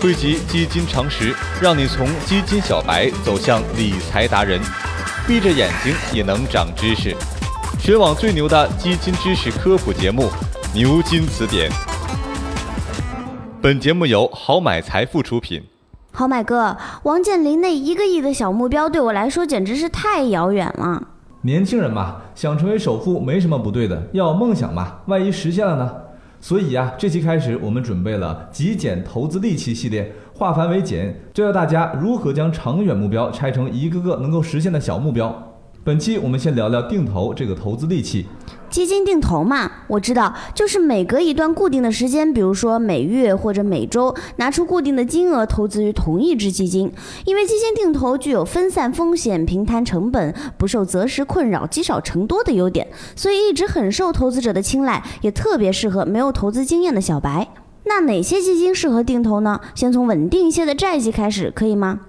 [0.00, 4.60] 汇集基金常识，让你从基金小白走向理财达人。
[5.26, 7.16] 闭着眼睛也能长知识，
[7.80, 10.24] 全网最牛的基金知识科普节目
[10.74, 11.70] 《牛津词典》。
[13.62, 15.62] 本节目由好买财富出品。
[16.12, 21.02] 好买哥，王健林那一个亿的小目标对我来说简直是太遥远了。
[21.40, 25.90] 年轻人嘛，想成为首富没什么不对的，要梦想嘛，万一实现了呢？
[26.40, 35.55] 所以啊，这期开始我们准备了极简投资利器系列，化繁为简，教教大家如何将长远目标拆成一个个能够实现的小目标。
[35.86, 38.26] 本期我们先聊聊定投这个投资利器。
[38.68, 46.92] 基金定投嘛，我知道，就是每隔一段固定的时间，比如说每月或者每周，拿出固定的金额投资于同一只基金。
[47.24, 57.46] 因为基金定投具有分散风险、平摊成本、不受择时困扰、积少成多的优点，所以一直很受投资者的青睐，也特别适合没有投资经验的小白。
[57.84, 59.60] 那哪些基金适合定投呢？
[59.76, 62.00] 先从稳定一些的债基开始，可以吗？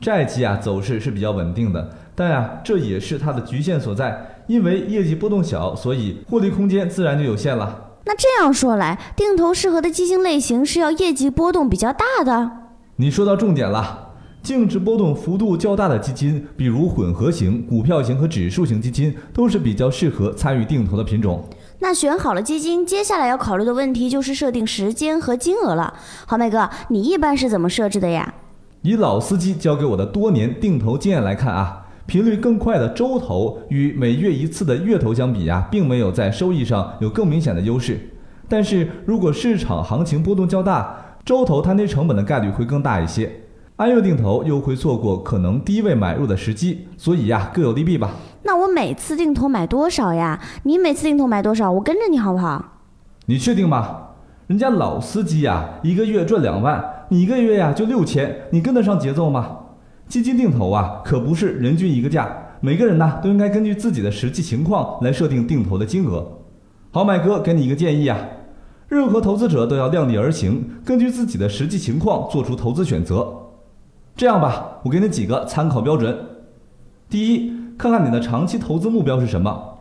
[0.00, 1.96] 债基啊，走势是比较稳定的。
[2.14, 7.96] 但呀，这也是它的局限所在，因为业绩波动小，所以获利空间自然就有限了。
[8.04, 12.50] 那这样说来，定投适合的基金类型是要业绩波动比较大的。
[12.96, 14.10] 你说到重点了，
[14.42, 21.42] 净值波动幅度较大的基金，比如混合型、股票型和指数型基金，都是比较适合参与定投的品种。
[21.80, 25.94] 那选好了基金，接下来要考虑的问题就是设定时间和金额了。
[26.26, 28.34] 好，美哥，你一般是怎么设置的呀？
[28.82, 31.83] 以老司机教给我的多年定投经验来看啊。
[32.06, 37.98] 频率更快的周投与每月一次的月投相比呀，并没有在收益上有更明显的优势。
[38.48, 43.30] 但是如果市场行情波动较大，周投摊低成本的概率会更大一些。
[43.76, 48.10] 按月定投又会错过可能低位买入的时机，所以呀，各有利弊吧。
[48.42, 50.38] 那我每次定投买多少呀？
[50.64, 51.72] 你每次定投买多少？
[51.72, 52.82] 我跟着你好不好？
[53.26, 54.00] 你确定吗？
[54.46, 59.60] 人家老司机呀，一个月赚两万，你一个月呀就六千，你跟得上节奏吗？
[60.08, 62.28] 基金定投啊，可不是人均一个价，
[62.60, 66.26] 每个人呢都应该根据自己的实际情况来设定定投的金额。
[66.90, 68.18] 好买哥给你一个建议啊，
[68.86, 73.26] 任何投资者都要量力而行，根据自己的实际情况做出投资选择。
[74.14, 76.16] 这样吧，我给你几个参考标准。
[77.10, 79.78] 第一，看看你的长期投资目标是什么。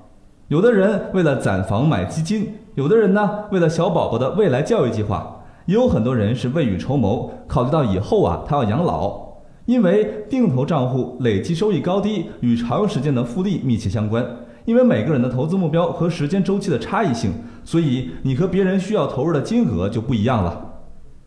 [0.48, 9.23] 有的人为了攒房买基金，有的人呢为了小宝宝的未来教育计划，也有很多人是未雨绸缪，考虑到以后啊他要养老。
[9.66, 14.26] 因为定投账户累计收益高低与长时间的复利密切相关，
[14.66, 17.32] 因为每个人的投资目标和时间周期的差异性，
[17.64, 20.70] 所以你和别人需要投入的金额就不一样了。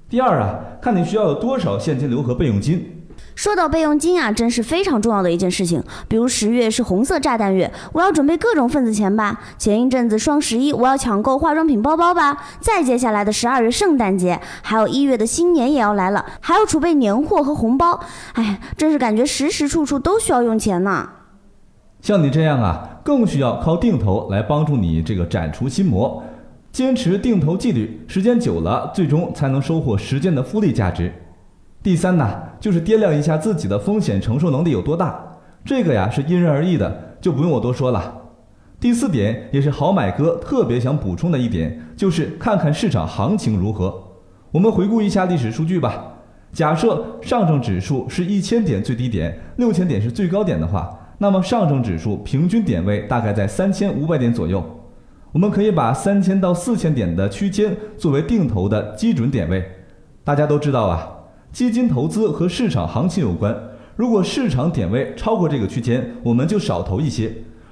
[0.09, 2.96] 第二啊，看你需要有多少现金流和备用金。
[3.37, 5.81] 说到备用金啊，真是非常重要的一件事情。
[6.09, 9.39] 比如十月是红色炸弹月，我要准备各种份子钱吧。
[9.59, 12.45] 前一阵子双十一，我要抢购化妆品、包包吧。
[12.61, 18.01] 再接下来的十二月圣诞节，还有一月的新年也要来了，还要储备年货和红包。
[18.33, 21.07] 哎，真是感觉时时处处都需要用钱呢。
[22.01, 26.23] 像你这样啊，更需要靠定投来帮助你这个斩除心魔，
[26.73, 31.13] 坚持定投纪律，时间久了，最终才能收获时间的复利价值。
[31.87, 35.25] 第三呢，就是掂量一下自己的风险承受能力有多大，
[35.65, 38.13] 这个呀是因人而异的，就不用我多说了。
[38.81, 44.03] 第四点也是好买哥特别想补充的一点，就是看看市场行情如何。
[44.51, 46.15] 我们回顾一下历史数据吧。
[46.53, 54.61] 假设上证指数是一千点最低点，六千点是最高点的话，那么上证指数平均点位大概在三千五百点左右。
[55.31, 59.65] 我们可以把三千到四千点的区间作为定投的基准点位。
[60.25, 61.13] 大家都知道啊。
[61.57, 63.59] 基金投资和市场行情有关，
[63.97, 67.31] 如果市场点位超过这个区间，我们就少投一些；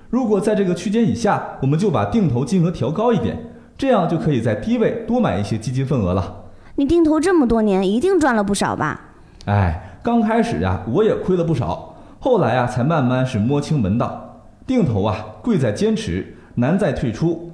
[0.09, 3.37] 如果在这个区间以下，我们就把定投金额调高一点，
[3.77, 6.45] 这样就可以在低位多买一些基金份额了。
[6.77, 8.99] 你定投这么多年，一定赚了不少吧？
[9.45, 14.47] 哎，刚开始呀，我也亏了不少，后来啊，才慢慢是摸清门道。
[14.67, 17.53] 定投啊，贵在坚持，难在退出。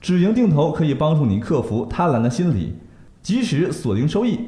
[0.00, 2.76] 止盈定投可以帮助你克服贪婪的心理，
[3.20, 4.38] 及时锁定收益。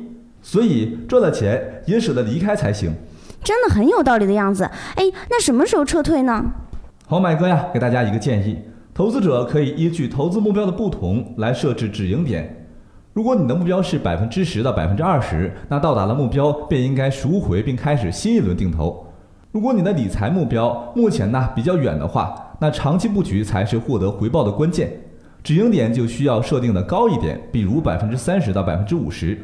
[0.47, 2.95] 所以赚了钱也舍得离开才行，
[3.43, 4.63] 真的很有道理的样子。
[4.95, 6.41] 哎，那什么时候撤退呢？
[7.09, 8.57] 好买哥呀，给大家一个建议：
[8.95, 12.65] 投资者可以依据投资目标的不同来设置止盈点。
[13.13, 19.05] 如果你的目标是百分之十到百分之二十，那到达了目标便应该赎回并开始新一轮定投。
[19.51, 24.93] 如果你的理财目标目前呢比较远的话，那长期布局才是获得回报的关键。
[25.43, 29.37] 止盈点就需要设定的高一点，比如百分之三十到百分之五十。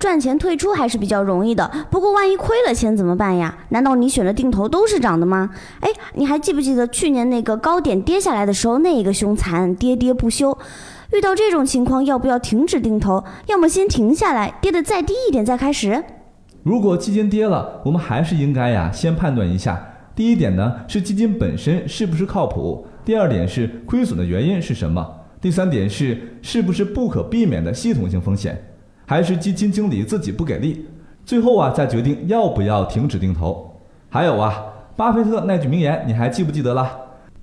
[0.00, 3.54] 赚钱退出还是比较容易的，不过万一亏了钱怎么办呀？
[3.68, 5.50] 难道你选的定投都是涨的吗？
[5.80, 10.56] 哎，你还记不记得去年那个高点跌下来的时候，那个凶残，跌跌不休。
[11.12, 13.22] 遇到这种情况，要不要停止定投？
[13.46, 16.02] 要么先停下来，跌得再低一点再开始？
[16.62, 19.86] 如果基金跌了，我们还是应该呀先判断一下。
[20.16, 22.86] 第一点呢是基金本身是不是靠谱？
[23.04, 25.06] 第二点是亏损的原因是什么？
[25.42, 28.58] 第三点是是不是不可避免的系统性风险？
[29.10, 30.86] 还是基金经理自己不给力？
[31.24, 33.68] 最后啊再决定要不要停止定投。
[34.08, 34.64] 还有啊，
[34.94, 36.88] 巴菲特那句名言你还记不记得了？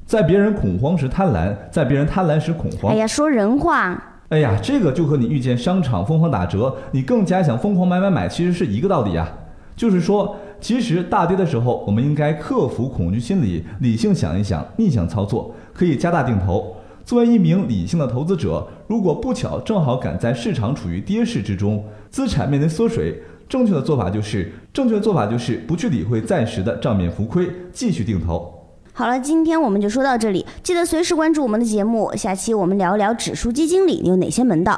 [0.05, 2.93] 在别人恐慌时贪婪，在别人贪婪时恐慌。
[2.93, 4.01] 哎呀，说人话。
[4.29, 9.29] 哎呀，这个就和你遇见商场疯狂打折，你更加想疯狂买买买，其实是一个道理啊。
[9.75, 16.76] 就是说，其实大跌的时候，我们应该克服恐惧心理，理性想一想，逆向操作，可以加大定投。
[17.07, 28.53] 作为一名理性的投资者，如果不巧正好赶在市场处于跌势之中，资产面临缩水，正确的做法就是，正确的做法就是不去理会暂时的账面浮亏，继续定投。
[28.91, 34.77] 好了，今天我们就说到这里，记得随时关注我们的节目，下期我们聊聊指数基金里有哪些门道。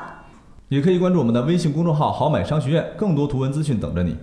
[0.67, 4.15] 也可以关注我们的微信公众号“好买商学院”，更多图文资讯等着你。